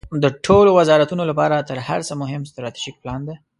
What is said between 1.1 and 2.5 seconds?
لپاره تر هر څه مهم